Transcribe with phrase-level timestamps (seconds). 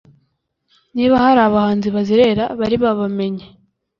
[0.95, 3.45] niba hari abahanzi bazerera bari babamenye